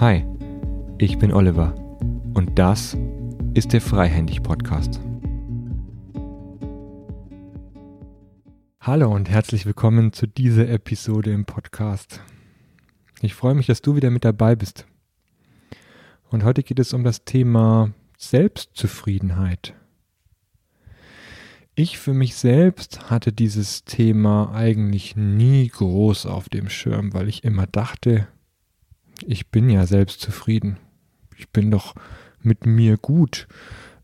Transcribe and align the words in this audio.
Hi, 0.00 0.26
ich 0.98 1.18
bin 1.18 1.32
Oliver 1.32 1.72
und 2.34 2.58
das 2.58 2.96
ist 3.54 3.72
der 3.72 3.80
Freihändig 3.80 4.42
Podcast. 4.42 5.00
Hallo 8.80 9.14
und 9.14 9.30
herzlich 9.30 9.66
willkommen 9.66 10.12
zu 10.12 10.26
dieser 10.26 10.68
Episode 10.68 11.30
im 11.30 11.44
Podcast. 11.44 12.20
Ich 13.22 13.34
freue 13.34 13.54
mich, 13.54 13.66
dass 13.66 13.82
du 13.82 13.94
wieder 13.94 14.10
mit 14.10 14.24
dabei 14.24 14.56
bist. 14.56 14.84
Und 16.28 16.42
heute 16.42 16.64
geht 16.64 16.80
es 16.80 16.92
um 16.92 17.04
das 17.04 17.24
Thema 17.24 17.92
Selbstzufriedenheit. 18.18 19.74
Ich 21.76 21.98
für 21.98 22.14
mich 22.14 22.34
selbst 22.34 23.10
hatte 23.10 23.32
dieses 23.32 23.84
Thema 23.84 24.52
eigentlich 24.52 25.14
nie 25.14 25.68
groß 25.68 26.26
auf 26.26 26.48
dem 26.48 26.68
Schirm, 26.68 27.14
weil 27.14 27.28
ich 27.28 27.44
immer 27.44 27.68
dachte, 27.68 28.26
ich 29.26 29.48
bin 29.50 29.68
ja 29.68 29.86
selbst 29.86 30.20
zufrieden. 30.20 30.78
Ich 31.36 31.48
bin 31.50 31.70
doch 31.70 31.94
mit 32.40 32.66
mir 32.66 32.96
gut. 32.96 33.48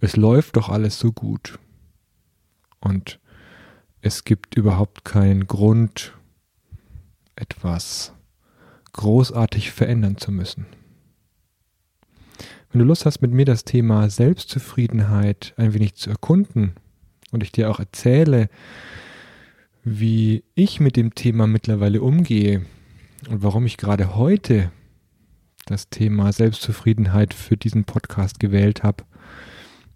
Es 0.01 0.17
läuft 0.17 0.57
doch 0.57 0.69
alles 0.69 0.99
so 0.99 1.13
gut. 1.13 1.59
Und 2.81 3.21
es 4.01 4.25
gibt 4.25 4.57
überhaupt 4.57 5.05
keinen 5.05 5.47
Grund, 5.47 6.15
etwas 7.37 8.15
großartig 8.93 9.71
verändern 9.71 10.17
zu 10.17 10.33
müssen. 10.33 10.67
Wenn 12.73 12.81
du 12.81 12.85
Lust 12.85 13.05
hast, 13.05 13.21
mit 13.21 13.33
mir 13.33 13.45
das 13.45 13.65
Thema 13.65 14.09
Selbstzufriedenheit 14.09 15.55
ein 15.57 15.75
wenig 15.75 15.95
zu 15.97 16.09
erkunden 16.09 16.75
und 17.31 17.43
ich 17.43 17.53
dir 17.53 17.71
auch 17.71 17.81
erzähle, 17.81 18.49
wie 19.83 20.45
ich 20.55 20.81
mit 20.81 20.97
dem 20.97 21.15
Thema 21.15 21.47
mittlerweile 21.47 22.01
umgehe 22.01 22.65
und 23.29 23.43
warum 23.43 23.67
ich 23.67 23.77
gerade 23.77 24.15
heute 24.15 24.71
das 25.71 25.89
Thema 25.89 26.33
Selbstzufriedenheit 26.33 27.33
für 27.33 27.57
diesen 27.57 27.85
Podcast 27.85 28.41
gewählt 28.41 28.83
habe, 28.83 29.05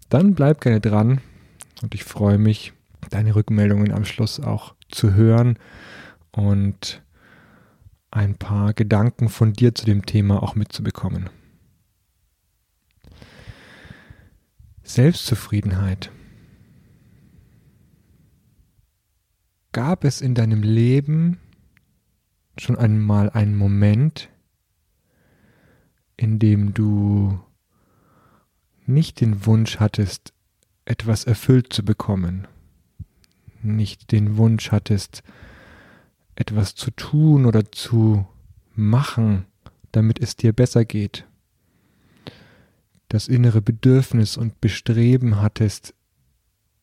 dann 0.09 0.33
bleib 0.33 0.61
gerne 0.61 0.79
dran 0.79 1.21
und 1.81 1.93
ich 1.93 2.03
freue 2.03 2.37
mich, 2.37 2.73
deine 3.09 3.35
Rückmeldungen 3.35 3.91
am 3.91 4.05
Schluss 4.05 4.39
auch 4.39 4.75
zu 4.89 5.13
hören 5.13 5.59
und 6.31 7.03
ein 8.09 8.35
paar 8.35 8.73
Gedanken 8.73 9.29
von 9.29 9.53
dir 9.53 9.75
zu 9.75 9.85
dem 9.85 10.05
Thema 10.05 10.41
auch 10.41 10.55
mitzubekommen. 10.55 11.29
Selbstzufriedenheit. 14.83 16.11
Gab 19.73 20.05
es 20.05 20.21
in 20.21 20.35
deinem 20.35 20.63
Leben 20.63 21.39
schon 22.57 22.77
einmal 22.77 23.29
einen 23.29 23.57
Moment, 23.57 24.29
in 26.17 26.39
dem 26.39 26.73
du 26.73 27.39
nicht 28.85 29.21
den 29.21 29.45
Wunsch 29.45 29.79
hattest, 29.79 30.33
etwas 30.85 31.23
erfüllt 31.23 31.73
zu 31.73 31.83
bekommen, 31.83 32.47
nicht 33.61 34.11
den 34.11 34.37
Wunsch 34.37 34.71
hattest, 34.71 35.23
etwas 36.35 36.75
zu 36.75 36.91
tun 36.91 37.45
oder 37.45 37.71
zu 37.71 38.27
machen, 38.73 39.45
damit 39.91 40.19
es 40.21 40.35
dir 40.35 40.53
besser 40.53 40.85
geht, 40.85 41.25
das 43.09 43.27
innere 43.27 43.61
Bedürfnis 43.61 44.37
und 44.37 44.59
Bestreben 44.61 45.41
hattest, 45.41 45.93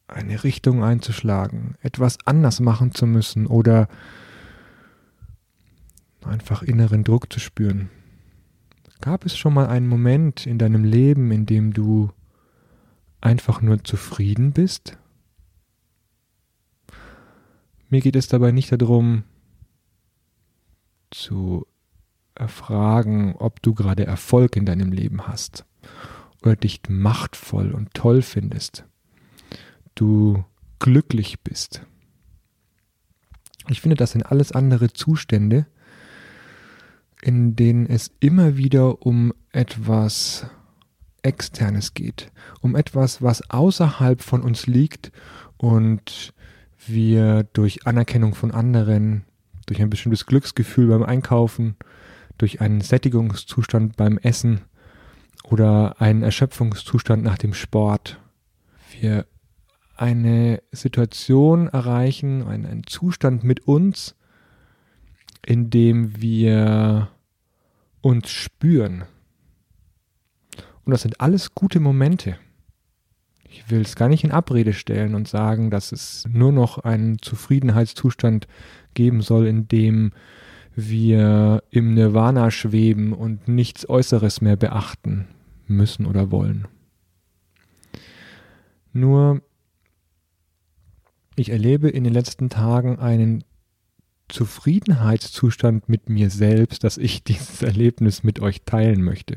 eine 0.08 0.44
Richtung 0.44 0.83
einzuschlagen, 0.83 1.77
etwas 1.80 2.19
anders 2.27 2.60
machen 2.60 2.92
zu 2.92 3.06
müssen 3.06 3.47
oder 3.47 3.88
einfach 6.25 6.62
inneren 6.62 7.05
Druck 7.05 7.33
zu 7.33 7.41
spüren. 7.41 7.91
Gab 9.03 9.27
es 9.27 9.36
schon 9.36 9.53
mal 9.53 9.67
einen 9.67 9.89
Moment 9.89 10.47
in 10.47 10.58
deinem 10.58 10.84
Leben, 10.84 11.33
in 11.33 11.45
dem 11.45 11.72
du 11.72 12.10
einfach 13.21 13.60
nur 13.60 13.82
zufrieden 13.82 14.53
bist? 14.53 14.97
Mir 17.91 18.00
geht 18.00 18.15
es 18.15 18.28
dabei 18.28 18.53
nicht 18.53 18.71
darum, 18.71 19.25
zu 21.10 21.66
erfragen, 22.37 23.34
ob 23.37 23.60
du 23.60 23.75
gerade 23.75 24.06
Erfolg 24.06 24.54
in 24.54 24.66
deinem 24.66 24.93
Leben 24.93 25.27
hast 25.27 25.66
oder 26.43 26.54
dich 26.54 26.81
machtvoll 26.88 27.72
und 27.72 27.93
toll 27.94 28.22
findest, 28.22 28.84
du 29.97 30.44
glücklich 30.78 31.41
bist. 31.41 31.84
Ich 33.69 33.81
finde, 33.81 33.97
das 33.97 34.12
sind 34.12 34.22
alles 34.22 34.53
andere 34.53 34.93
Zustände, 34.93 35.66
in 37.22 37.56
denen 37.56 37.87
es 37.87 38.10
immer 38.21 38.56
wieder 38.56 39.06
um 39.06 39.33
etwas 39.53 40.47
Externes 41.22 41.94
geht, 41.94 42.31
um 42.60 42.77
etwas, 42.77 43.22
was 43.22 43.49
außerhalb 43.49 44.21
von 44.21 44.43
uns 44.43 44.66
liegt 44.66 45.12
und 45.56 46.34
wir 46.87 47.44
durch 47.44 47.87
Anerkennung 47.87 48.34
von 48.34 48.50
anderen, 48.50 49.25
durch 49.66 49.81
ein 49.81 49.88
bestimmtes 49.88 50.27
Glücksgefühl 50.27 50.88
beim 50.88 51.05
Einkaufen, 51.05 51.77
durch 52.38 52.60
einen 52.60 52.81
Sättigungszustand 52.81 53.97
beim 53.97 54.19
Essen 54.19 54.62
oder 55.44 56.00
einen 56.00 56.22
Erschöpfungszustand 56.22 57.22
nach 57.22 57.39
dem 57.39 57.54
Sport, 57.54 58.19
wir 59.00 59.27
eine 59.97 60.62
Situation 60.72 61.69
erreichen, 61.69 62.43
einen, 62.43 62.84
Zustand 62.84 63.44
mit 63.44 63.69
uns, 63.69 64.16
in 65.44 65.70
dem 65.70 66.20
wir 66.20 67.08
uns 68.00 68.30
spüren. 68.30 69.04
Und 70.84 70.91
das 70.91 71.03
sind 71.03 71.20
alles 71.20 71.54
gute 71.54 71.80
Momente. 71.80 72.36
Ich 73.44 73.70
will 73.70 73.82
es 73.82 73.97
gar 73.97 74.08
nicht 74.08 74.25
in 74.25 74.32
Abrede 74.32 74.72
stellen 74.72 75.14
und 75.14 75.28
sagen, 75.28 75.70
dass 75.70 75.92
es 75.92 76.25
nur 76.30 76.53
noch 76.53 76.78
einen 76.78 77.20
Zufriedenheitszustand 77.20 78.47
geben 78.94 79.20
soll, 79.20 79.47
in 79.47 79.69
dem 79.69 80.12
wir 80.75 81.62
im 81.70 81.94
Nirvana 81.94 82.50
schweben 82.50 83.12
und 83.12 83.48
nichts 83.48 83.88
Äußeres 83.88 84.41
mehr 84.41 84.56
beachten 84.56 85.28
müssen 85.66 86.06
oder 86.06 86.30
wollen. 86.30 86.66
Nur, 88.94 89.42
ich 91.36 91.50
erlebe 91.50 91.88
in 91.88 92.04
den 92.04 92.12
letzten 92.12 92.48
Tagen 92.48 92.98
einen 92.98 93.44
Zufriedenheitszustand 94.32 95.88
mit 95.88 96.09
mir 96.09 96.31
selbst, 96.31 96.84
dass 96.84 96.98
ich 96.98 97.22
dieses 97.25 97.62
Erlebnis 97.62 98.22
mit 98.22 98.41
euch 98.41 98.62
teilen 98.62 99.03
möchte. 99.03 99.37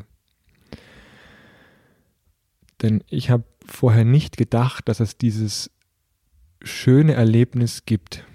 Denn 2.81 3.03
ich 3.09 3.29
habe 3.29 3.45
vorher 3.65 4.05
nicht 4.05 4.37
gedacht, 4.37 4.87
dass 4.89 4.99
es 4.99 5.17
dieses 5.17 5.71
schöne 6.61 7.13
Erlebnis 7.13 7.85
gibt. 7.85 8.25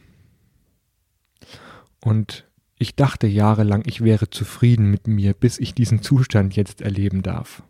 Und 2.00 2.46
ich 2.76 2.96
dachte 2.96 3.26
jahrelang, 3.26 3.82
ich 3.84 4.02
wäre 4.02 4.30
zufrieden 4.30 4.90
mit 4.90 5.06
mir, 5.06 5.34
bis 5.34 5.58
ich 5.58 5.74
diesen 5.74 6.02
Zustand 6.02 6.56
jetzt 6.56 6.80
erleben 6.80 7.22
darf. 7.22 7.62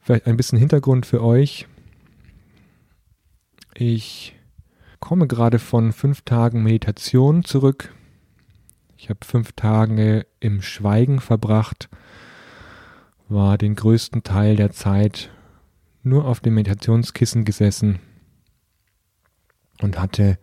Vielleicht 0.00 0.26
ein 0.26 0.36
bisschen 0.36 0.58
Hintergrund 0.58 1.04
für 1.04 1.20
euch. 1.20 1.66
Ich 3.74 4.35
komme 5.00 5.26
gerade 5.26 5.58
von 5.58 5.92
fünf 5.92 6.22
Tagen 6.22 6.62
Meditation 6.62 7.44
zurück. 7.44 7.92
Ich 8.96 9.10
habe 9.10 9.18
fünf 9.24 9.50
Tage 9.52 10.26
im 10.40 10.62
Schweigen 10.62 11.20
verbracht, 11.20 11.90
war 13.28 13.58
den 13.58 13.74
größten 13.74 14.22
Teil 14.22 14.56
der 14.56 14.70
Zeit 14.70 15.30
nur 16.02 16.24
auf 16.24 16.40
dem 16.40 16.54
Meditationskissen 16.54 17.44
gesessen 17.44 17.98
und 19.82 19.98
hatte 19.98 20.38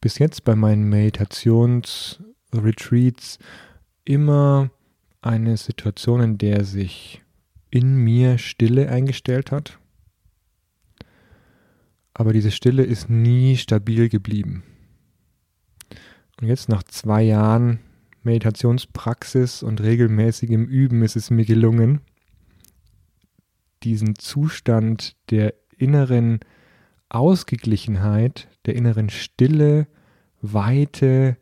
bis 0.00 0.18
jetzt 0.18 0.44
bei 0.44 0.54
meinen 0.54 0.88
Meditationsretreats 0.88 3.38
immer 4.04 4.70
eine 5.20 5.56
Situation, 5.56 6.20
in 6.20 6.38
der 6.38 6.64
sich 6.64 7.22
in 7.70 7.96
mir 7.96 8.38
Stille 8.38 8.88
eingestellt 8.88 9.50
hat 9.50 9.80
aber 12.14 12.32
diese 12.32 12.52
Stille 12.52 12.84
ist 12.84 13.10
nie 13.10 13.56
stabil 13.56 14.08
geblieben. 14.08 14.62
Und 16.40 16.48
jetzt 16.48 16.68
nach 16.68 16.82
zwei 16.84 17.22
Jahren 17.22 17.80
Meditationspraxis 18.22 19.62
und 19.62 19.82
regelmäßigem 19.82 20.64
Üben 20.64 21.02
ist 21.02 21.16
es 21.16 21.30
mir 21.30 21.44
gelungen, 21.44 22.00
diesen 23.82 24.14
Zustand 24.14 25.16
der 25.30 25.54
inneren 25.76 26.40
Ausgeglichenheit, 27.10 28.48
der 28.64 28.76
inneren 28.76 29.10
Stille, 29.10 29.86
Weite, 30.40 31.36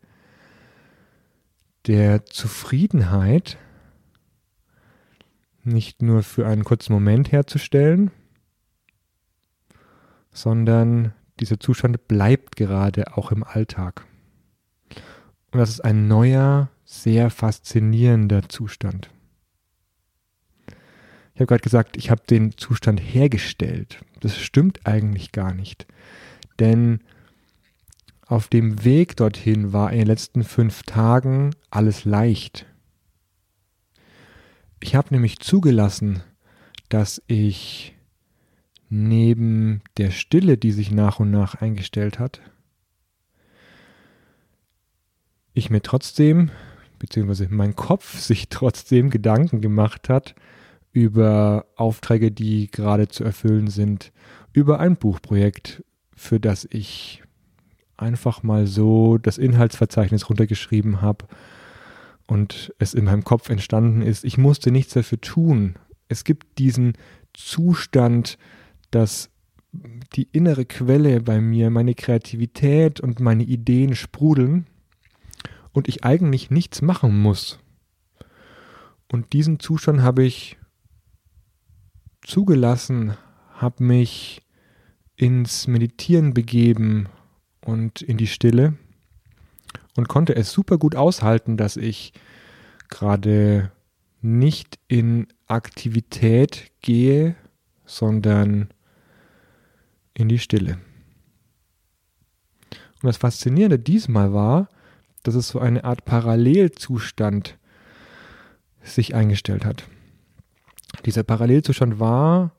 der 1.87 2.25
Zufriedenheit 2.27 3.59
nicht 5.65 6.03
nur 6.03 6.23
für 6.23 6.47
einen 6.47 6.65
kurzen 6.65 6.93
Moment 6.93 7.31
herzustellen, 7.31 8.11
sondern 10.33 11.13
dieser 11.41 11.61
Zustand 11.61 12.09
bleibt 12.09 12.57
gerade 12.57 13.17
auch 13.17 13.33
im 13.33 13.45
Alltag. 13.45 14.07
Und 15.51 15.59
das 15.59 15.71
ist 15.71 15.81
ein 15.81 16.09
neuer 16.09 16.71
sehr 16.85 17.31
faszinierender 17.31 18.49
Zustand. 18.49 19.11
Ich 21.35 21.41
habe 21.41 21.47
gerade 21.47 21.63
gesagt, 21.63 21.97
ich 21.97 22.11
habe 22.11 22.23
den 22.29 22.57
Zustand 22.57 23.01
hergestellt. 23.01 24.05
Das 24.21 24.39
stimmt 24.39 24.87
eigentlich 24.87 25.33
gar 25.33 25.55
nicht. 25.55 25.87
Denn 26.59 27.01
auf 28.27 28.49
dem 28.49 28.85
Weg 28.85 29.17
dorthin 29.17 29.73
war 29.73 29.93
in 29.93 29.99
den 29.99 30.07
letzten 30.07 30.45
fünf 30.45 30.83
Tagen 30.85 31.55
alles 31.71 32.05
leicht. 32.05 32.67
Ich 34.81 34.95
habe 34.95 35.09
nämlich 35.15 35.39
zugelassen, 35.39 36.23
dass 36.89 37.23
ich 37.27 37.92
neben 38.93 39.81
der 39.97 40.11
Stille, 40.11 40.59
die 40.59 40.71
sich 40.71 40.91
nach 40.91 41.19
und 41.19 41.31
nach 41.31 41.55
eingestellt 41.55 42.19
hat, 42.19 42.43
ich 45.55 45.71
mir 45.71 45.81
trotzdem, 45.81 46.51
beziehungsweise 46.99 47.49
mein 47.49 47.75
Kopf 47.75 48.19
sich 48.21 48.51
trotzdem 48.51 49.09
Gedanken 49.09 49.63
gemacht 49.63 50.11
hat 50.11 50.35
über 50.93 51.65
Aufträge, 51.77 52.31
die 52.31 52.71
gerade 52.71 53.09
zu 53.09 53.25
erfüllen 53.25 53.69
sind, 53.69 54.13
über 54.53 54.79
ein 54.79 54.97
Buchprojekt, 54.97 55.83
für 56.15 56.39
das 56.39 56.69
ich 56.71 57.23
einfach 57.97 58.43
mal 58.43 58.67
so 58.67 59.17
das 59.17 59.39
Inhaltsverzeichnis 59.39 60.29
runtergeschrieben 60.29 61.01
habe 61.01 61.25
und 62.27 62.75
es 62.79 62.93
in 62.93 63.07
meinem 63.07 63.25
Kopf 63.25 63.49
entstanden 63.49 64.03
ist. 64.03 64.23
Ich 64.23 64.37
musste 64.37 64.71
nichts 64.71 64.93
dafür 64.93 65.21
tun. 65.21 65.77
Es 66.09 66.25
gibt 66.25 66.59
diesen 66.59 66.93
Zustand, 67.33 68.37
dass 68.93 69.31
die 70.15 70.29
innere 70.33 70.65
Quelle 70.65 71.21
bei 71.21 71.41
mir, 71.41 71.71
meine 71.71 71.95
Kreativität 71.95 73.01
und 73.01 73.21
meine 73.21 73.43
Ideen 73.43 73.97
sprudeln 73.97 74.67
und 75.73 75.89
ich 75.89 76.05
eigentlich 76.05 76.51
nichts 76.51 76.83
machen 76.83 77.21
muss. 77.21 77.59
Und 79.11 79.33
diesen 79.33 79.61
Zustand 79.61 80.03
habe 80.03 80.25
ich 80.25 80.59
zugelassen, 82.23 83.17
habe 83.55 83.83
mich 83.83 84.43
ins 85.17 85.67
Meditieren 85.67 86.35
begeben 86.35 87.09
und 87.65 88.03
in 88.03 88.17
die 88.17 88.27
Stille 88.27 88.75
und 89.97 90.09
konnte 90.09 90.35
es 90.37 90.53
super 90.53 90.79
gut 90.79 90.97
aushalten, 90.97 91.57
dass 91.57 91.77
ich 91.77 92.13
gerade 92.89 93.73
nicht 94.21 94.79
in 94.89 95.27
Aktivität 95.47 96.71
gehe, 96.81 97.35
sondern 97.85 98.69
in 100.15 100.29
die 100.29 100.39
Stille. 100.39 100.79
Und 103.03 103.09
das 103.09 103.17
Faszinierende 103.17 103.79
diesmal 103.79 104.33
war, 104.33 104.69
dass 105.23 105.35
es 105.35 105.49
so 105.49 105.59
eine 105.59 105.85
Art 105.85 106.05
Parallelzustand 106.05 107.59
sich 108.83 109.15
eingestellt 109.15 109.65
hat. 109.65 109.85
Dieser 111.05 111.23
Parallelzustand 111.23 111.99
war, 111.99 112.53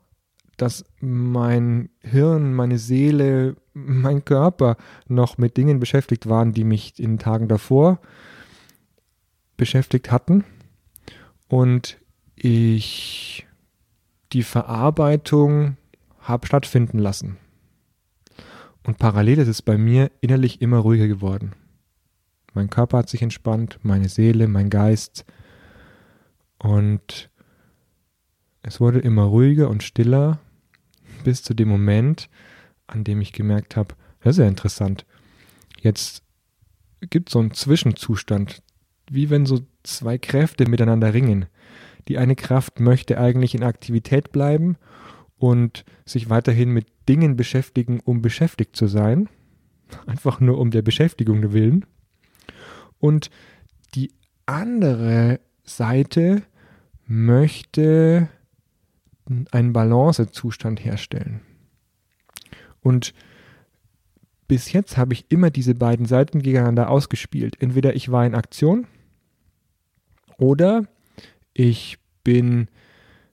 dass 0.56 0.84
mein 1.00 1.90
Hirn, 2.00 2.54
meine 2.54 2.78
Seele, 2.78 3.56
mein 3.72 4.24
Körper 4.24 4.76
noch 5.08 5.38
mit 5.38 5.56
Dingen 5.56 5.80
beschäftigt 5.80 6.28
waren, 6.28 6.52
die 6.52 6.64
mich 6.64 6.98
in 6.98 7.12
den 7.12 7.18
Tagen 7.18 7.48
davor 7.48 8.00
beschäftigt 9.56 10.10
hatten. 10.10 10.44
Und 11.48 11.98
ich 12.36 13.46
die 14.32 14.42
Verarbeitung 14.42 15.76
habe 16.20 16.46
stattfinden 16.46 16.98
lassen. 16.98 17.36
Und 18.84 18.98
parallel 18.98 19.38
ist 19.38 19.48
es 19.48 19.62
bei 19.62 19.78
mir 19.78 20.10
innerlich 20.20 20.60
immer 20.60 20.78
ruhiger 20.78 21.08
geworden. 21.08 21.52
Mein 22.52 22.70
Körper 22.70 22.98
hat 22.98 23.08
sich 23.08 23.22
entspannt, 23.22 23.78
meine 23.82 24.08
Seele, 24.08 24.46
mein 24.46 24.70
Geist. 24.70 25.24
Und 26.58 27.30
es 28.62 28.80
wurde 28.80 29.00
immer 29.00 29.24
ruhiger 29.24 29.68
und 29.68 29.82
stiller 29.82 30.38
bis 31.24 31.42
zu 31.42 31.54
dem 31.54 31.68
Moment, 31.68 32.28
an 32.86 33.02
dem 33.04 33.20
ich 33.20 33.32
gemerkt 33.32 33.76
habe, 33.76 33.94
das 34.20 34.36
ist 34.36 34.42
ja 34.42 34.48
interessant. 34.48 35.04
Jetzt 35.80 36.22
gibt 37.00 37.28
es 37.28 37.32
so 37.32 37.40
einen 37.40 37.52
Zwischenzustand, 37.52 38.62
wie 39.10 39.30
wenn 39.30 39.46
so 39.46 39.60
zwei 39.82 40.18
Kräfte 40.18 40.68
miteinander 40.68 41.12
ringen. 41.12 41.46
Die 42.08 42.18
eine 42.18 42.36
Kraft 42.36 42.80
möchte 42.80 43.18
eigentlich 43.18 43.54
in 43.54 43.62
Aktivität 43.62 44.32
bleiben 44.32 44.76
und 45.36 45.84
sich 46.06 46.30
weiterhin 46.30 46.70
mit 46.70 46.86
Dingen 47.08 47.36
beschäftigen, 47.36 48.00
um 48.00 48.22
beschäftigt 48.22 48.76
zu 48.76 48.86
sein. 48.86 49.28
Einfach 50.06 50.40
nur 50.40 50.58
um 50.58 50.70
der 50.70 50.82
Beschäftigung 50.82 51.52
willen. 51.52 51.84
Und 52.98 53.30
die 53.94 54.12
andere 54.46 55.40
Seite 55.62 56.42
möchte 57.06 58.28
einen 59.50 59.72
Balancezustand 59.72 60.84
herstellen. 60.84 61.40
Und 62.80 63.14
bis 64.46 64.72
jetzt 64.72 64.96
habe 64.96 65.14
ich 65.14 65.26
immer 65.30 65.50
diese 65.50 65.74
beiden 65.74 66.06
Seiten 66.06 66.42
gegeneinander 66.42 66.90
ausgespielt. 66.90 67.60
Entweder 67.60 67.94
ich 67.96 68.10
war 68.10 68.26
in 68.26 68.34
Aktion 68.34 68.86
oder 70.36 70.84
ich 71.54 71.98
bin 72.24 72.68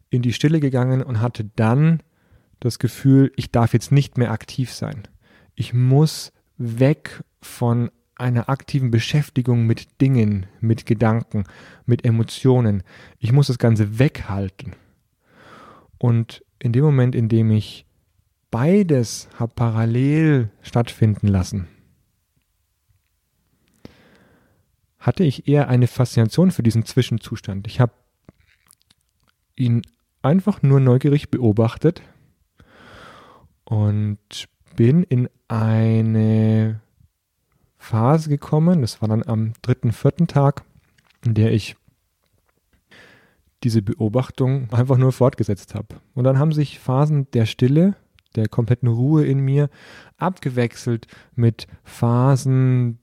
in 0.10 0.22
die 0.22 0.34
Stille 0.34 0.60
gegangen 0.60 1.04
und 1.04 1.20
hatte 1.20 1.50
dann 1.56 2.02
das 2.62 2.80
Gefühl, 2.80 3.34
ich 3.36 3.52
darf 3.52 3.74
jetzt 3.74 3.92
nicht 3.92 4.18
mehr 4.18 4.32
aktiv 4.32 4.74
sein. 4.74 5.04
Ich 5.56 5.74
muss 5.74 6.32
weg 6.58 7.24
von 7.42 7.92
einer 8.16 8.50
aktiven 8.50 8.92
Beschäftigung 8.92 9.66
mit 9.66 10.00
Dingen, 10.00 10.46
mit 10.62 10.86
Gedanken, 10.86 11.44
mit 11.86 12.06
Emotionen. 12.06 12.84
Ich 13.18 13.32
muss 13.32 13.48
das 13.48 13.58
Ganze 13.58 14.00
weghalten. 14.00 14.76
Und 15.98 16.46
in 16.60 16.72
dem 16.72 16.84
Moment, 16.84 17.16
in 17.16 17.30
dem 17.30 17.50
ich 17.50 17.86
beides 18.52 19.28
habe 19.40 19.54
parallel 19.56 20.52
stattfinden 20.62 21.28
lassen, 21.28 21.68
hatte 25.00 25.24
ich 25.24 25.48
eher 25.48 25.68
eine 25.68 25.88
Faszination 25.88 26.52
für 26.52 26.62
diesen 26.62 26.86
Zwischenzustand. 26.86 27.66
Ich 27.66 27.80
habe 27.80 27.94
ihn 29.56 29.82
einfach 30.22 30.62
nur 30.62 30.80
neugierig 30.80 31.32
beobachtet 31.32 32.04
und 33.72 34.50
bin 34.76 35.04
in 35.04 35.30
eine 35.48 36.82
Phase 37.78 38.30
gekommen, 38.30 38.82
das 38.82 39.02
war 39.02 39.08
dann 39.08 39.24
am 39.24 39.54
dritten, 39.62 39.94
vierten 39.94 40.28
Tag, 40.28 40.66
in 41.24 41.36
der 41.36 41.54
ich 41.54 41.78
diese 43.64 43.82
Beobachtung 43.82 44.70
einfach 44.74 44.98
nur 44.98 45.14
fortgesetzt 45.14 45.74
habe. 45.74 46.02
Und 46.14 46.26
dann 46.26 46.38
haben 46.38 46.52
sich 46.52 46.80
Phasen 46.80 47.32
der 47.32 47.46
Stille, 47.46 47.96
der 48.36 48.50
kompletten 48.50 48.90
Ruhe 48.90 49.26
in 49.26 49.40
mir 49.40 49.70
abgewechselt 50.18 51.08
mit 51.36 51.68
Phasen 51.86 53.00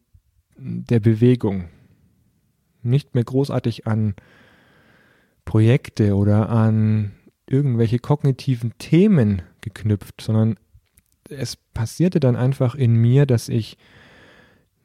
der 0.58 1.00
Bewegung. 1.00 1.70
Nicht 2.82 3.14
mehr 3.14 3.24
großartig 3.24 3.86
an 3.86 4.14
Projekte 5.46 6.14
oder 6.14 6.50
an 6.50 7.12
irgendwelche 7.46 8.00
kognitiven 8.00 8.76
Themen 8.76 9.40
geknüpft, 9.60 10.20
sondern 10.20 10.56
es 11.28 11.56
passierte 11.56 12.20
dann 12.20 12.36
einfach 12.36 12.74
in 12.74 12.94
mir, 12.94 13.26
dass 13.26 13.48
ich 13.48 13.76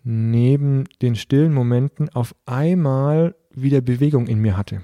neben 0.03 0.85
den 1.01 1.15
stillen 1.15 1.53
Momenten 1.53 2.09
auf 2.09 2.35
einmal 2.45 3.35
wieder 3.51 3.81
Bewegung 3.81 4.27
in 4.27 4.39
mir 4.39 4.57
hatte. 4.57 4.81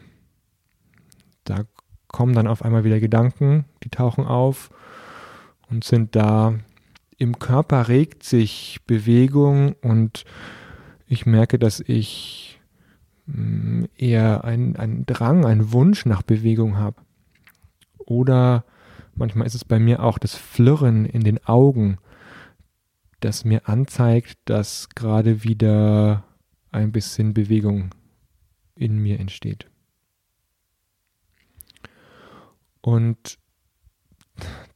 Da 1.43 1.63
kommen 2.07 2.33
dann 2.33 2.47
auf 2.47 2.63
einmal 2.63 2.83
wieder 2.83 2.99
Gedanken, 2.99 3.65
die 3.83 3.89
tauchen 3.89 4.25
auf 4.25 4.69
und 5.69 5.83
sind 5.83 6.15
da. 6.15 6.55
Im 7.17 7.37
Körper 7.37 7.89
regt 7.89 8.23
sich 8.23 8.79
Bewegung 8.87 9.73
und 9.81 10.23
ich 11.05 11.25
merke, 11.25 11.59
dass 11.59 11.81
ich 11.81 12.49
Mm, 13.29 13.85
eher 13.95 14.43
ein, 14.43 14.75
ein 14.75 15.05
Drang, 15.05 15.45
ein 15.45 15.71
Wunsch 15.71 16.05
nach 16.05 16.23
Bewegung 16.23 16.77
habe. 16.77 17.01
Oder 17.97 18.65
manchmal 19.19 19.45
ist 19.45 19.55
es 19.55 19.65
bei 19.65 19.79
mir 19.79 20.01
auch 20.01 20.17
das 20.17 20.33
Flirren 20.35 21.05
in 21.05 21.21
den 21.21 21.45
Augen, 21.45 21.97
das 23.19 23.45
mir 23.45 23.67
anzeigt, 23.67 24.37
dass 24.45 24.89
gerade 24.89 25.43
wieder 25.43 26.23
ein 26.71 26.91
bisschen 26.91 27.33
Bewegung 27.33 27.93
in 28.75 28.97
mir 28.97 29.19
entsteht. 29.19 29.67
Und 32.81 33.37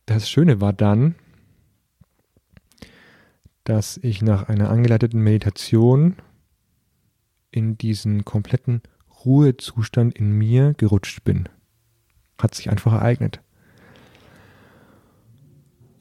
das 0.05 0.29
Schöne 0.29 0.59
war 0.59 0.73
dann, 0.73 1.15
dass 3.63 3.97
ich 3.97 4.21
nach 4.21 4.49
einer 4.49 4.69
angeleiteten 4.69 5.21
Meditation 5.21 6.17
in 7.49 7.77
diesen 7.77 8.25
kompletten 8.25 8.81
Ruhezustand 9.23 10.17
in 10.17 10.31
mir 10.31 10.73
gerutscht 10.73 11.23
bin. 11.23 11.47
Hat 12.37 12.55
sich 12.55 12.69
einfach 12.69 12.91
ereignet. 12.93 13.42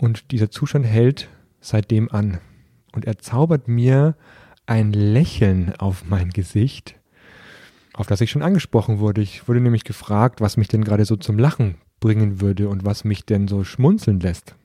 Und 0.03 0.33
dieser 0.33 0.51
Zustand 0.51 0.85
hält 0.85 1.29
seitdem 1.61 2.11
an. 2.11 2.41
Und 2.91 3.05
er 3.05 3.19
zaubert 3.19 3.69
mir 3.69 4.17
ein 4.67 4.93
Lächeln 4.93 5.77
auf 5.77 6.05
mein 6.05 6.31
Gesicht, 6.31 6.99
auf 7.95 8.09
das 8.09 8.21
ich 8.21 8.33
schon 8.33 8.43
angesprochen 8.43 8.99
wurde. 8.99 9.21
Ich 9.21 9.47
wurde 9.47 9.61
nämlich 9.61 9.85
gefragt, 9.85 10.41
was 10.41 10.57
mich 10.57 10.67
denn 10.67 10.83
gerade 10.83 11.05
so 11.05 11.15
zum 11.15 11.39
Lachen 11.39 11.77
bringen 12.01 12.41
würde 12.41 12.69
und 12.69 12.85
was 12.85 13.05
mich 13.05 13.27
denn 13.27 13.47
so 13.47 13.63
schmunzeln 13.63 14.19
lässt. 14.19 14.57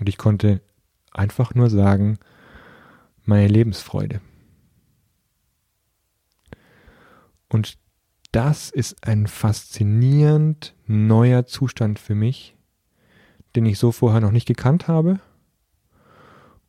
Und 0.00 0.08
ich 0.08 0.16
konnte 0.16 0.62
einfach 1.12 1.54
nur 1.54 1.68
sagen, 1.68 2.18
meine 3.26 3.48
Lebensfreude. 3.48 4.22
Und 7.50 7.76
das 8.32 8.70
ist 8.70 9.06
ein 9.06 9.26
faszinierend 9.26 10.74
neuer 10.86 11.44
Zustand 11.44 11.98
für 11.98 12.14
mich, 12.14 12.53
den 13.56 13.66
ich 13.66 13.78
so 13.78 13.92
vorher 13.92 14.20
noch 14.20 14.30
nicht 14.30 14.46
gekannt 14.46 14.88
habe 14.88 15.20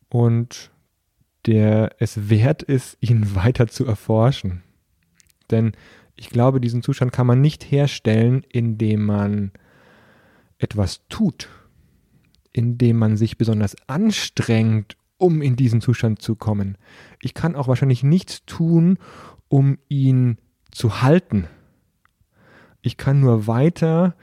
und 0.08 0.70
der 1.46 1.94
es 1.98 2.28
wert 2.28 2.62
ist, 2.62 2.96
ihn 3.00 3.34
weiter 3.34 3.66
zu 3.66 3.86
erforschen. 3.86 4.62
Denn 5.50 5.72
ich 6.16 6.30
glaube, 6.30 6.60
diesen 6.60 6.82
Zustand 6.82 7.12
kann 7.12 7.26
man 7.26 7.40
nicht 7.40 7.70
herstellen, 7.70 8.44
indem 8.50 9.04
man 9.04 9.52
etwas 10.58 11.06
tut, 11.08 11.48
indem 12.52 12.96
man 12.96 13.16
sich 13.16 13.36
besonders 13.36 13.76
anstrengt, 13.86 14.96
um 15.18 15.42
in 15.42 15.56
diesen 15.56 15.80
Zustand 15.80 16.22
zu 16.22 16.34
kommen. 16.34 16.78
Ich 17.20 17.34
kann 17.34 17.54
auch 17.54 17.68
wahrscheinlich 17.68 18.02
nichts 18.02 18.44
tun, 18.46 18.98
um 19.48 19.78
ihn 19.88 20.38
zu 20.70 21.02
halten. 21.02 21.48
Ich 22.80 22.96
kann 22.96 23.20
nur 23.20 23.46
weiter 23.46 24.14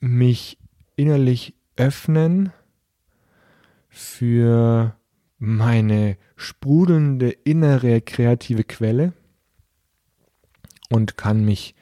mich 0.00 0.58
innerlich 0.96 1.54
öffnen 1.76 2.52
für 3.88 4.96
meine 5.38 6.16
sprudelnde 6.36 7.30
innere 7.30 8.00
kreative 8.00 8.64
Quelle 8.64 9.12
und 10.88 11.16
kann 11.16 11.44
mich 11.44 11.74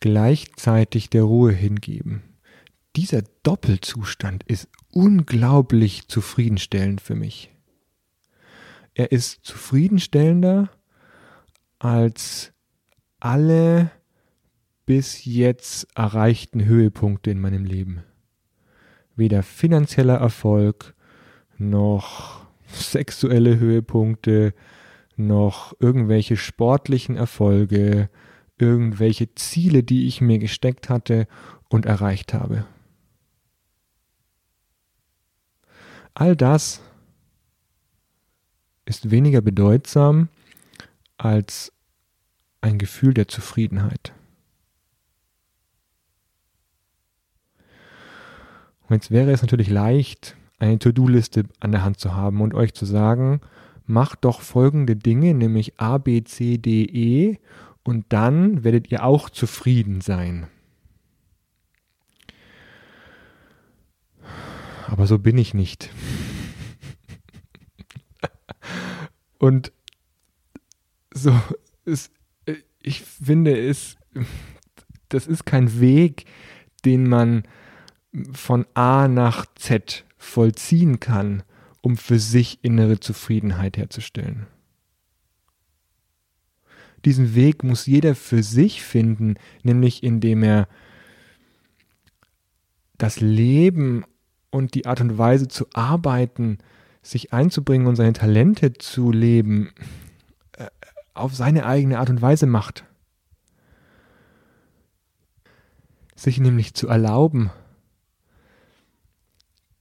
gleichzeitig 0.00 1.10
der 1.10 1.22
Ruhe 1.22 1.52
hingeben. 1.52 2.22
Dieser 2.96 3.22
Doppelzustand 3.42 4.44
ist 4.44 4.68
unglaublich 4.92 6.08
zufriedenstellend 6.08 7.00
für 7.00 7.14
mich. 7.14 7.50
Er 8.94 9.12
ist 9.12 9.44
zufriedenstellender 9.44 10.70
als 11.78 12.52
alle 13.20 13.90
bis 14.88 15.26
jetzt 15.26 15.86
erreichten 15.94 16.64
Höhepunkte 16.64 17.30
in 17.30 17.38
meinem 17.38 17.66
Leben. 17.66 18.04
Weder 19.16 19.42
finanzieller 19.42 20.14
Erfolg 20.14 20.94
noch 21.58 22.46
sexuelle 22.68 23.58
Höhepunkte, 23.58 24.54
noch 25.14 25.74
irgendwelche 25.78 26.38
sportlichen 26.38 27.16
Erfolge, 27.16 28.08
irgendwelche 28.56 29.34
Ziele, 29.34 29.82
die 29.82 30.06
ich 30.06 30.22
mir 30.22 30.38
gesteckt 30.38 30.88
hatte 30.88 31.28
und 31.68 31.84
erreicht 31.84 32.32
habe. 32.32 32.64
All 36.14 36.34
das 36.34 36.80
ist 38.86 39.10
weniger 39.10 39.42
bedeutsam 39.42 40.30
als 41.18 41.74
ein 42.62 42.78
Gefühl 42.78 43.12
der 43.12 43.28
Zufriedenheit. 43.28 44.14
Und 48.88 48.94
jetzt 48.94 49.10
wäre 49.10 49.30
es 49.30 49.42
natürlich 49.42 49.68
leicht, 49.68 50.36
eine 50.58 50.78
To-Do-Liste 50.78 51.44
an 51.60 51.72
der 51.72 51.84
Hand 51.84 52.00
zu 52.00 52.14
haben 52.14 52.40
und 52.40 52.54
euch 52.54 52.74
zu 52.74 52.86
sagen, 52.86 53.40
macht 53.86 54.24
doch 54.24 54.40
folgende 54.40 54.96
Dinge, 54.96 55.34
nämlich 55.34 55.78
A, 55.78 55.98
B, 55.98 56.24
C, 56.24 56.58
D, 56.58 56.84
E 56.84 57.38
und 57.84 58.06
dann 58.10 58.64
werdet 58.64 58.90
ihr 58.90 59.04
auch 59.04 59.30
zufrieden 59.30 60.00
sein. 60.00 60.46
Aber 64.86 65.06
so 65.06 65.18
bin 65.18 65.36
ich 65.36 65.52
nicht. 65.52 65.90
und 69.38 69.72
so, 71.12 71.38
es, 71.84 72.10
ich 72.82 73.02
finde 73.02 73.58
es, 73.58 73.96
das 75.10 75.26
ist 75.26 75.44
kein 75.44 75.80
Weg, 75.80 76.24
den 76.84 77.08
man 77.08 77.42
von 78.32 78.66
A 78.74 79.08
nach 79.08 79.46
Z 79.54 80.04
vollziehen 80.16 81.00
kann, 81.00 81.42
um 81.80 81.96
für 81.96 82.18
sich 82.18 82.58
innere 82.62 83.00
Zufriedenheit 83.00 83.76
herzustellen. 83.76 84.46
Diesen 87.04 87.34
Weg 87.34 87.62
muss 87.62 87.86
jeder 87.86 88.14
für 88.14 88.42
sich 88.42 88.82
finden, 88.82 89.36
nämlich 89.62 90.02
indem 90.02 90.42
er 90.42 90.68
das 92.96 93.20
Leben 93.20 94.04
und 94.50 94.74
die 94.74 94.86
Art 94.86 95.00
und 95.00 95.16
Weise 95.16 95.46
zu 95.46 95.66
arbeiten, 95.72 96.58
sich 97.02 97.32
einzubringen 97.32 97.86
und 97.86 97.96
seine 97.96 98.12
Talente 98.12 98.72
zu 98.72 99.12
leben, 99.12 99.72
äh, 100.56 100.66
auf 101.14 101.34
seine 101.34 101.64
eigene 101.64 101.98
Art 101.98 102.10
und 102.10 102.20
Weise 102.20 102.46
macht. 102.46 102.84
Sich 106.16 106.40
nämlich 106.40 106.74
zu 106.74 106.88
erlauben, 106.88 107.50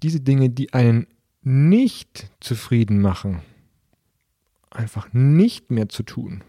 diese 0.03 0.19
Dinge, 0.19 0.49
die 0.49 0.73
einen 0.73 1.07
nicht 1.41 2.31
zufrieden 2.39 3.01
machen, 3.01 3.41
einfach 4.69 5.11
nicht 5.13 5.71
mehr 5.71 5.89
zu 5.89 6.03
tun, 6.03 6.43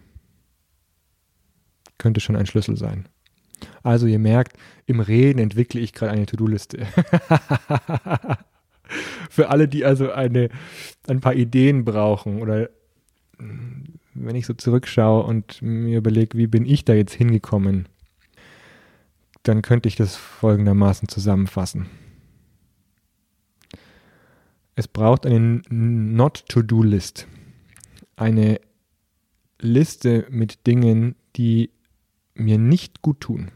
könnte 1.98 2.20
schon 2.20 2.36
ein 2.36 2.46
Schlüssel 2.46 2.76
sein. 2.76 3.08
Also 3.82 4.06
ihr 4.06 4.18
merkt, 4.18 4.56
im 4.86 5.00
Reden 5.00 5.38
entwickle 5.38 5.80
ich 5.80 5.92
gerade 5.92 6.12
eine 6.12 6.26
To-Do-Liste. 6.26 6.86
Für 9.30 9.50
alle, 9.50 9.68
die 9.68 9.84
also 9.84 10.10
eine, 10.12 10.48
ein 11.06 11.20
paar 11.20 11.34
Ideen 11.34 11.84
brauchen 11.84 12.40
oder 12.40 12.70
wenn 14.14 14.36
ich 14.36 14.46
so 14.46 14.54
zurückschaue 14.54 15.24
und 15.24 15.62
mir 15.62 15.98
überlege, 15.98 16.38
wie 16.38 16.46
bin 16.46 16.64
ich 16.64 16.84
da 16.84 16.94
jetzt 16.94 17.14
hingekommen, 17.14 17.88
dann 19.42 19.62
könnte 19.62 19.88
ich 19.88 19.96
das 19.96 20.16
folgendermaßen 20.16 21.08
zusammenfassen. 21.08 21.86
Es 24.78 24.86
braucht 24.86 25.26
eine 25.26 25.60
Not-to-Do-List. 25.70 27.26
Eine 28.14 28.60
Liste 29.58 30.28
mit 30.30 30.68
Dingen, 30.68 31.16
die 31.34 31.70
mir 32.34 32.58
nicht 32.58 33.02
gut 33.02 33.18
tun. 33.18 33.50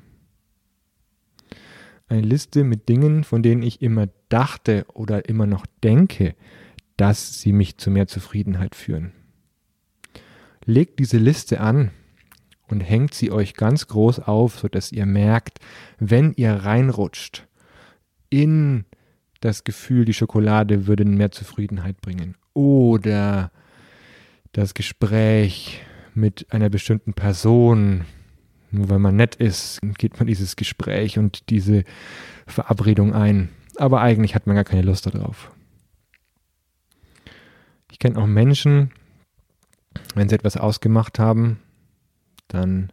Eine 2.09 2.23
Liste 2.23 2.65
mit 2.65 2.89
Dingen, 2.89 3.23
von 3.23 3.41
denen 3.41 3.63
ich 3.63 3.83
immer 3.83 4.09
dachte 4.31 4.85
oder 4.95 5.29
immer 5.29 5.47
noch 5.47 5.65
denke, 5.85 6.35
dass 6.97 7.41
sie 7.41 7.53
mich 7.53 7.79
zu 7.79 7.93
mehr 7.93 8.09
Zufriedenheit 8.09 8.75
führen. 8.75 9.13
Legt 10.65 10.99
diese 10.99 11.19
Liste 11.19 11.61
an 11.61 11.93
und 12.67 12.81
hängt 12.81 13.15
sie 13.15 13.31
euch 13.31 13.55
ganz 13.55 13.87
groß 13.87 14.19
auf, 14.19 14.59
sodass 14.59 14.91
ihr 14.91 15.07
merkt, 15.07 15.61
wenn 16.01 16.33
ihr 16.33 16.53
reinrutscht 16.53 17.47
in 18.29 18.87
das 19.43 19.65
Gefühl, 19.65 20.05
die 20.05 20.15
Schokolade 20.15 20.87
würde 20.87 21.05
mehr 21.05 21.31
Zufriedenheit 21.31 22.01
bringen. 22.01 22.37
Oder 22.55 23.51
das 24.53 24.75
Gespräch 24.75 25.83
mit 26.15 26.47
einer 26.51 26.71
bestimmten 26.71 27.13
Person. 27.13 28.05
Nur 28.71 28.89
weil 28.89 28.99
man 28.99 29.17
nett 29.17 29.35
ist, 29.35 29.81
geht 29.99 30.19
man 30.19 30.27
dieses 30.27 30.57
Gespräch 30.57 31.19
und 31.19 31.51
diese 31.51 31.85
Verabredung 32.47 33.15
ein. 33.15 33.49
Aber 33.77 34.01
eigentlich 34.01 34.35
hat 34.35 34.47
man 34.47 34.57
gar 34.57 34.65
keine 34.65 34.83
Lust 34.83 35.07
darauf. 35.07 35.51
Ich 37.91 37.99
kenne 37.99 38.19
auch 38.19 38.27
Menschen, 38.27 38.93
wenn 40.15 40.29
sie 40.29 40.35
etwas 40.35 40.57
ausgemacht 40.57 41.19
haben, 41.19 41.59
dann 42.49 42.93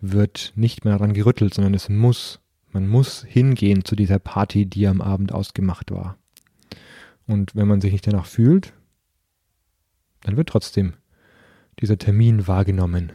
wird 0.00 0.52
nicht 0.56 0.84
mehr 0.84 0.94
daran 0.94 1.14
gerüttelt, 1.14 1.54
sondern 1.54 1.74
es 1.74 1.88
muss 1.88 2.41
man 2.72 2.88
muss 2.88 3.24
hingehen 3.28 3.84
zu 3.84 3.96
dieser 3.96 4.18
Party, 4.18 4.66
die 4.66 4.86
am 4.86 5.00
Abend 5.00 5.32
ausgemacht 5.32 5.90
war. 5.90 6.16
Und 7.26 7.54
wenn 7.54 7.68
man 7.68 7.80
sich 7.80 7.92
nicht 7.92 8.06
danach 8.06 8.26
fühlt, 8.26 8.72
dann 10.22 10.36
wird 10.36 10.48
trotzdem 10.48 10.94
dieser 11.80 11.98
Termin 11.98 12.46
wahrgenommen. 12.46 13.12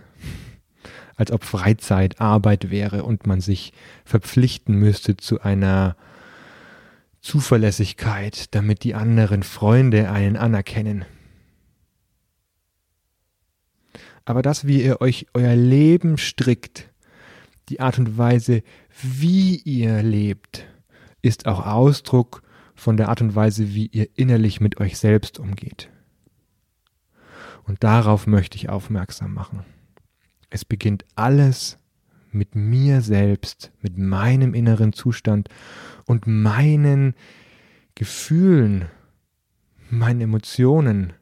Als 1.16 1.32
ob 1.32 1.44
Freizeit 1.44 2.22
Arbeit 2.22 2.70
wäre 2.70 3.04
und 3.04 3.26
man 3.26 3.42
sich 3.42 3.74
verpflichten 4.06 4.76
müsste 4.76 5.18
zu 5.18 5.42
einer 5.42 5.96
Zuverlässigkeit, 7.22 8.54
damit 8.54 8.84
die 8.84 8.94
anderen 8.94 9.44
Freunde 9.44 10.12
einen 10.12 10.38
anerkennen. 10.38 11.06
Aber 14.26 14.42
das, 14.42 14.68
wie 14.68 14.84
ihr 14.84 15.02
euch 15.02 15.28
euer 15.34 15.56
Leben 15.56 16.18
strickt, 16.18 16.90
die 17.70 17.80
Art 17.80 17.98
und 17.98 18.18
Weise, 18.18 18.64
wie 19.02 19.58
ihr 19.58 20.02
lebt, 20.02 20.66
ist 21.22 21.46
auch 21.48 21.66
Ausdruck 21.66 22.44
von 22.76 22.98
der 22.98 23.10
Art 23.10 23.22
und 23.22 23.36
Weise, 23.36 23.74
wie 23.74 23.88
ihr 23.88 24.08
innerlich 24.16 24.62
mit 24.62 24.80
euch 24.80 24.98
selbst 24.98 25.40
umgeht. 25.40 25.90
Und 27.64 27.84
darauf 27.84 28.28
möchte 28.28 28.56
ich 28.56 28.70
aufmerksam 28.70 29.34
machen. 29.34 29.66
Es 30.50 30.64
beginnt 30.64 31.06
alles 31.16 31.78
mit 32.32 32.56
mir 32.56 33.02
selbst, 33.02 33.72
mit 33.82 33.98
meinem 33.98 34.54
inneren 34.54 34.94
Zustand 34.94 35.50
und 36.06 36.28
meinen 36.28 37.16
Gefühlen, 37.96 38.86
meinen 39.90 40.22
Emotionen, 40.22 41.14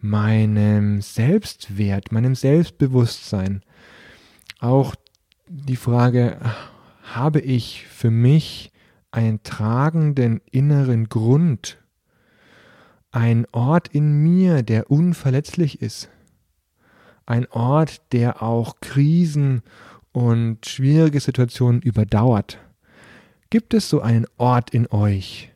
meinem 0.00 1.00
Selbstwert, 1.00 2.12
meinem 2.12 2.34
Selbstbewusstsein. 2.34 3.62
Auch 4.60 4.94
die 5.48 5.76
Frage, 5.76 6.38
habe 7.14 7.40
ich 7.40 7.86
für 7.86 8.10
mich 8.10 8.72
einen 9.10 9.42
tragenden 9.42 10.40
inneren 10.50 11.08
Grund, 11.08 11.78
ein 13.10 13.46
Ort 13.52 13.88
in 13.88 14.22
mir, 14.22 14.62
der 14.62 14.90
unverletzlich 14.90 15.80
ist, 15.80 16.10
ein 17.26 17.46
Ort, 17.50 18.12
der 18.12 18.42
auch 18.42 18.80
Krisen 18.80 19.62
und 20.12 20.66
schwierige 20.66 21.20
Situationen 21.20 21.80
überdauert. 21.80 22.58
Gibt 23.50 23.72
es 23.72 23.88
so 23.88 24.00
einen 24.00 24.26
Ort 24.36 24.70
in 24.70 24.86
euch? 24.90 25.50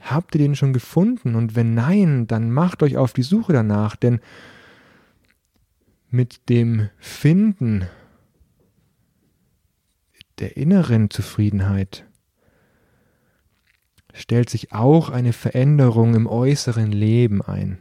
Habt 0.00 0.34
ihr 0.34 0.40
den 0.40 0.56
schon 0.56 0.72
gefunden? 0.72 1.34
Und 1.34 1.54
wenn 1.54 1.74
nein, 1.74 2.26
dann 2.26 2.50
macht 2.50 2.82
euch 2.82 2.96
auf 2.96 3.12
die 3.12 3.22
Suche 3.22 3.52
danach, 3.52 3.96
denn 3.96 4.20
mit 6.10 6.48
dem 6.48 6.88
Finden 6.98 7.86
der 10.40 10.56
inneren 10.56 11.10
Zufriedenheit 11.10 12.04
stellt 14.12 14.50
sich 14.50 14.72
auch 14.72 15.10
eine 15.10 15.32
Veränderung 15.32 16.14
im 16.14 16.26
äußeren 16.26 16.90
Leben 16.90 17.42
ein. 17.42 17.78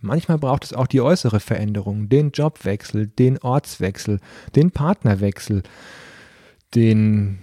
Manchmal 0.00 0.38
braucht 0.38 0.64
es 0.64 0.72
auch 0.72 0.86
die 0.86 1.00
äußere 1.00 1.40
Veränderung, 1.40 2.08
den 2.08 2.30
Jobwechsel, 2.30 3.06
den 3.06 3.38
Ortswechsel, 3.38 4.20
den 4.56 4.70
Partnerwechsel, 4.70 5.62
den 6.74 7.38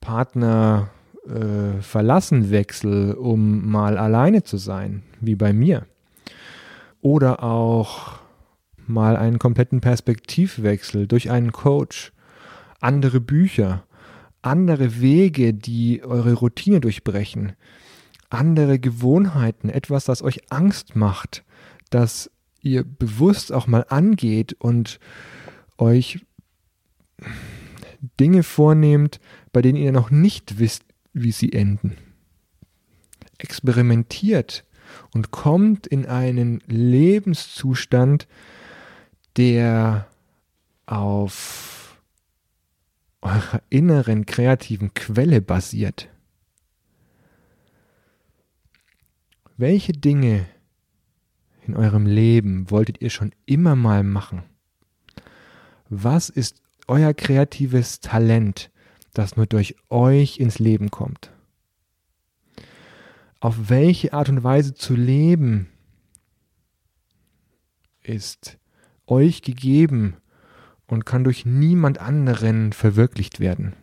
Partner 0.00 0.90
äh, 1.26 1.82
Verlassenwechsel, 1.82 3.12
um 3.12 3.68
mal 3.70 3.98
alleine 3.98 4.42
zu 4.42 4.56
sein, 4.56 5.02
wie 5.20 5.34
bei 5.34 5.52
mir. 5.52 5.86
Oder 7.00 7.42
auch 7.42 8.18
mal 8.86 9.16
einen 9.16 9.38
kompletten 9.38 9.80
Perspektivwechsel 9.80 11.06
durch 11.06 11.30
einen 11.30 11.52
Coach, 11.52 12.12
andere 12.80 13.20
Bücher, 13.20 13.84
andere 14.42 15.00
Wege, 15.00 15.54
die 15.54 16.02
eure 16.04 16.34
Routine 16.34 16.80
durchbrechen, 16.80 17.54
andere 18.30 18.78
Gewohnheiten, 18.78 19.68
etwas, 19.68 20.04
das 20.04 20.22
euch 20.22 20.50
Angst 20.50 20.96
macht, 20.96 21.44
das 21.90 22.30
ihr 22.60 22.84
bewusst 22.84 23.52
auch 23.52 23.66
mal 23.66 23.84
angeht 23.88 24.54
und 24.58 25.00
euch 25.78 26.24
Dinge 28.20 28.42
vornehmt, 28.42 29.20
bei 29.52 29.62
denen 29.62 29.78
ihr 29.78 29.92
noch 29.92 30.10
nicht 30.10 30.58
wisst, 30.58 30.84
wie 31.12 31.32
sie 31.32 31.52
enden. 31.52 31.96
Experimentiert 33.38 34.64
und 35.14 35.30
kommt 35.30 35.86
in 35.86 36.06
einen 36.06 36.62
Lebenszustand, 36.66 38.28
der 39.36 40.06
auf 40.86 41.87
eurer 43.20 43.62
inneren 43.68 44.26
kreativen 44.26 44.94
Quelle 44.94 45.40
basiert. 45.40 46.08
Welche 49.56 49.92
Dinge 49.92 50.46
in 51.66 51.74
eurem 51.76 52.06
Leben 52.06 52.70
wolltet 52.70 53.00
ihr 53.02 53.10
schon 53.10 53.32
immer 53.44 53.74
mal 53.74 54.04
machen? 54.04 54.44
Was 55.88 56.28
ist 56.28 56.62
euer 56.86 57.12
kreatives 57.12 58.00
Talent, 58.00 58.70
das 59.14 59.36
nur 59.36 59.46
durch 59.46 59.74
euch 59.88 60.38
ins 60.38 60.58
Leben 60.58 60.90
kommt? 60.90 61.32
Auf 63.40 63.68
welche 63.68 64.12
Art 64.12 64.28
und 64.28 64.42
Weise 64.42 64.74
zu 64.74 64.94
leben 64.94 65.68
ist 68.02 68.58
euch 69.06 69.42
gegeben 69.42 70.16
und 70.88 71.06
kann 71.06 71.22
durch 71.22 71.46
niemand 71.46 72.00
anderen 72.00 72.72
verwirklicht 72.72 73.40
werden? 73.40 73.74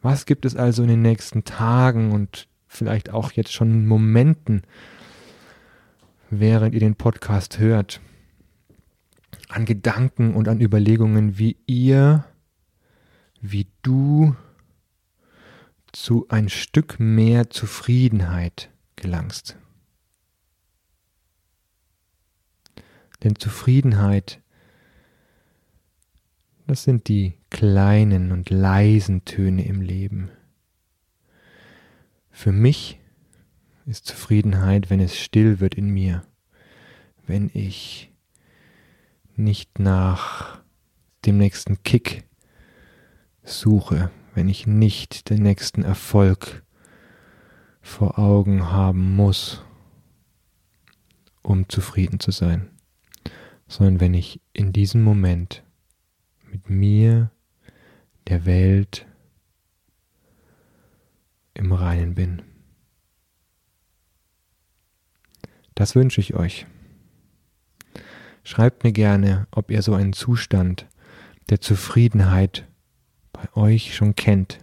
Was 0.00 0.26
gibt 0.26 0.44
es 0.44 0.56
also 0.56 0.82
in 0.82 0.88
den 0.88 1.02
nächsten 1.02 1.44
Tagen 1.44 2.12
und 2.12 2.48
vielleicht 2.66 3.10
auch 3.10 3.32
jetzt 3.32 3.52
schon 3.52 3.86
Momenten, 3.86 4.62
während 6.30 6.74
ihr 6.74 6.80
den 6.80 6.94
Podcast 6.94 7.58
hört, 7.58 8.00
an 9.48 9.64
Gedanken 9.64 10.34
und 10.34 10.48
an 10.48 10.60
Überlegungen, 10.60 11.38
wie 11.38 11.56
ihr, 11.66 12.24
wie 13.40 13.66
du 13.82 14.36
zu 15.92 16.26
ein 16.28 16.48
Stück 16.48 17.00
mehr 17.00 17.50
Zufriedenheit 17.50 18.70
gelangst. 18.96 19.56
Denn 23.24 23.36
Zufriedenheit, 23.36 24.40
das 26.68 26.82
sind 26.82 27.08
die 27.08 27.32
kleinen 27.48 28.30
und 28.30 28.50
leisen 28.50 29.24
Töne 29.24 29.64
im 29.66 29.80
Leben. 29.80 30.30
Für 32.30 32.52
mich 32.52 33.00
ist 33.86 34.04
Zufriedenheit, 34.04 34.90
wenn 34.90 35.00
es 35.00 35.18
still 35.18 35.60
wird 35.60 35.74
in 35.74 35.88
mir, 35.88 36.22
wenn 37.26 37.50
ich 37.54 38.12
nicht 39.34 39.78
nach 39.78 40.62
dem 41.24 41.38
nächsten 41.38 41.82
Kick 41.84 42.24
suche, 43.42 44.10
wenn 44.34 44.50
ich 44.50 44.66
nicht 44.66 45.30
den 45.30 45.42
nächsten 45.42 45.82
Erfolg 45.82 46.62
vor 47.80 48.18
Augen 48.18 48.70
haben 48.70 49.16
muss, 49.16 49.64
um 51.40 51.66
zufrieden 51.70 52.20
zu 52.20 52.30
sein, 52.30 52.68
sondern 53.68 54.00
wenn 54.00 54.12
ich 54.12 54.42
in 54.52 54.74
diesem 54.74 55.02
Moment 55.02 55.62
mit 56.50 56.70
mir, 56.70 57.30
der 58.26 58.44
Welt, 58.46 59.06
im 61.54 61.72
Reinen 61.72 62.14
bin. 62.14 62.42
Das 65.74 65.94
wünsche 65.94 66.20
ich 66.20 66.34
euch. 66.34 66.66
Schreibt 68.44 68.84
mir 68.84 68.92
gerne, 68.92 69.46
ob 69.50 69.70
ihr 69.70 69.82
so 69.82 69.94
einen 69.94 70.12
Zustand 70.12 70.86
der 71.50 71.60
Zufriedenheit 71.60 72.66
bei 73.32 73.48
euch 73.54 73.94
schon 73.94 74.16
kennt. 74.16 74.58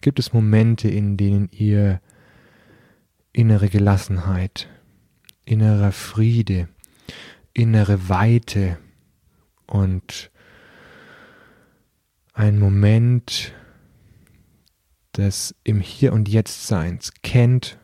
Gibt 0.00 0.18
es 0.18 0.32
Momente, 0.32 0.88
in 0.88 1.16
denen 1.16 1.48
ihr 1.50 2.00
innere 3.32 3.68
Gelassenheit, 3.68 4.68
innerer 5.44 5.92
Friede, 5.92 6.68
innere 7.54 8.08
Weite 8.08 8.78
und 9.72 10.30
ein 12.34 12.58
Moment 12.58 13.54
des 15.16 15.54
im 15.64 15.80
Hier 15.80 16.12
und 16.12 16.28
Jetzt 16.28 16.66
Seins 16.66 17.12
kennt 17.22 17.78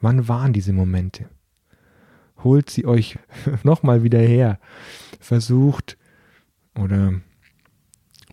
Wann 0.00 0.28
waren 0.28 0.52
diese 0.52 0.72
Momente? 0.72 1.28
Holt 2.42 2.70
sie 2.70 2.86
euch 2.86 3.18
nochmal 3.64 4.04
wieder 4.04 4.20
her. 4.20 4.60
Versucht 5.18 5.98
oder 6.76 7.20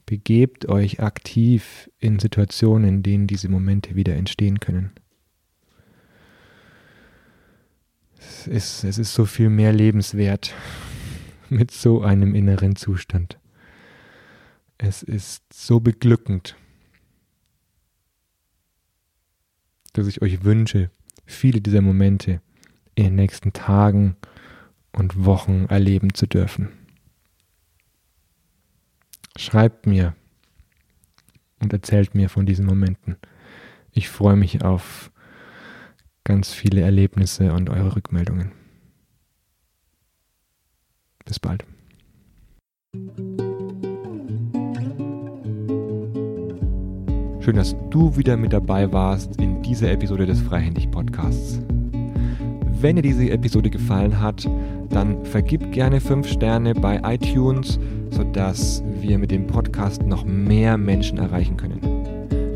begebt 0.06 0.68
euch 0.70 1.00
aktiv 1.00 1.89
in 1.98 2.20
Situationen, 2.20 2.88
in 2.88 3.04
denen 3.04 3.26
diese 3.28 3.50
Momente 3.50 3.96
wieder 3.96 4.15
entstehen 4.15 4.60
können. 4.60 4.91
Es 8.25 8.47
ist, 8.47 8.83
es 8.83 8.97
ist 8.97 9.13
so 9.13 9.25
viel 9.25 9.49
mehr 9.49 9.71
lebenswert 9.71 10.53
mit 11.49 11.71
so 11.71 12.01
einem 12.01 12.33
inneren 12.33 12.75
Zustand. 12.75 13.39
Es 14.77 15.03
ist 15.03 15.43
so 15.53 15.79
beglückend, 15.79 16.55
dass 19.93 20.07
ich 20.07 20.21
euch 20.21 20.43
wünsche, 20.43 20.89
viele 21.25 21.61
dieser 21.61 21.81
Momente 21.81 22.41
in 22.95 23.05
den 23.05 23.15
nächsten 23.15 23.53
Tagen 23.53 24.15
und 24.91 25.25
Wochen 25.25 25.65
erleben 25.69 26.13
zu 26.13 26.27
dürfen. 26.27 26.69
Schreibt 29.38 29.85
mir 29.85 30.15
und 31.59 31.73
erzählt 31.73 32.15
mir 32.15 32.29
von 32.29 32.45
diesen 32.45 32.65
Momenten. 32.65 33.17
Ich 33.91 34.09
freue 34.09 34.35
mich 34.35 34.63
auf 34.63 35.11
ganz 36.25 36.51
viele 36.51 36.81
Erlebnisse 36.81 37.53
und 37.53 37.69
eure 37.69 37.95
Rückmeldungen. 37.95 38.51
Bis 41.23 41.39
bald. 41.39 41.63
Schön, 47.39 47.55
dass 47.55 47.75
du 47.91 48.17
wieder 48.17 48.38
mit 48.38 48.53
dabei 48.53 48.91
warst 48.91 49.38
in 49.38 49.61
dieser 49.61 49.91
Episode 49.91 50.25
des 50.25 50.41
Freihändig 50.41 50.89
Podcasts. 50.89 51.59
Wenn 52.81 52.95
dir 52.95 53.03
diese 53.03 53.29
Episode 53.29 53.69
gefallen 53.69 54.19
hat, 54.19 54.47
dann 54.89 55.23
vergib 55.25 55.71
gerne 55.71 56.01
5 56.01 56.27
Sterne 56.27 56.73
bei 56.73 56.99
iTunes, 57.03 57.79
sodass 58.09 58.83
wir 58.99 59.19
mit 59.19 59.29
dem 59.29 59.45
Podcast 59.45 60.03
noch 60.03 60.25
mehr 60.25 60.77
Menschen 60.77 61.19
erreichen 61.19 61.55
können. 61.57 61.94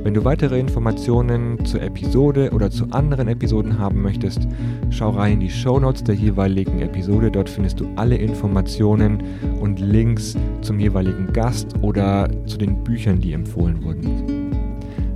Wenn 0.09 0.15
du 0.15 0.25
weitere 0.25 0.59
Informationen 0.59 1.63
zur 1.65 1.83
Episode 1.83 2.49
oder 2.51 2.71
zu 2.71 2.89
anderen 2.89 3.27
Episoden 3.27 3.77
haben 3.77 4.01
möchtest, 4.01 4.47
schau 4.89 5.11
rein 5.11 5.33
in 5.33 5.41
die 5.41 5.51
Show 5.51 5.79
Notes 5.79 6.03
der 6.03 6.15
jeweiligen 6.15 6.81
Episode. 6.81 7.29
Dort 7.29 7.47
findest 7.47 7.79
du 7.79 7.87
alle 7.95 8.15
Informationen 8.15 9.21
und 9.61 9.79
Links 9.79 10.35
zum 10.61 10.79
jeweiligen 10.79 11.31
Gast 11.31 11.75
oder 11.83 12.27
zu 12.47 12.57
den 12.57 12.83
Büchern, 12.83 13.21
die 13.21 13.33
empfohlen 13.33 13.83
wurden. 13.83 14.49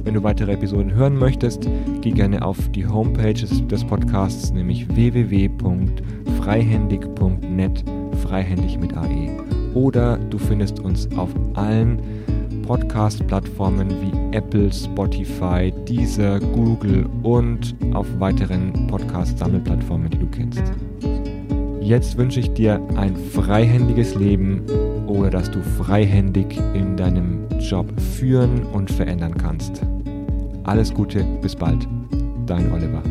Wenn 0.03 0.13
du 0.13 0.21
weitere 0.21 0.51
Episoden 0.51 0.93
hören 0.93 1.17
möchtest, 1.17 1.67
geh 2.01 2.11
gerne 2.11 2.45
auf 2.45 2.69
die 2.69 2.85
Homepage 2.85 3.33
des 3.33 3.83
Podcasts, 3.85 4.53
nämlich 4.53 4.87
www.freihändig.net, 4.95 7.83
freihändig 8.21 8.77
mit 8.77 8.95
AE. 8.95 9.39
Oder 9.73 10.19
du 10.29 10.37
findest 10.37 10.81
uns 10.81 11.09
auf 11.17 11.31
allen 11.55 11.97
Podcast-Plattformen 12.63 13.89
wie 13.89 14.35
Apple, 14.35 14.71
Spotify, 14.73 15.71
Deezer, 15.87 16.39
Google 16.39 17.05
und 17.21 17.75
auf 17.93 18.07
weiteren 18.19 18.87
Podcast-Sammelplattformen, 18.87 20.09
die 20.09 20.17
du 20.17 20.27
kennst. 20.27 20.63
Jetzt 21.81 22.17
wünsche 22.17 22.39
ich 22.39 22.51
dir 22.53 22.81
ein 22.95 23.15
freihändiges 23.15 24.15
Leben 24.15 24.63
oder 25.05 25.29
dass 25.29 25.51
du 25.51 25.61
freihändig 25.61 26.59
in 26.73 26.97
deinem 26.97 27.45
Job 27.59 27.87
führen 27.99 28.63
und 28.73 28.89
verändern 28.89 29.35
kannst. 29.37 29.81
Alles 30.63 30.93
Gute, 30.93 31.23
bis 31.41 31.55
bald. 31.55 31.87
Dein 32.45 32.71
Oliver. 32.71 33.03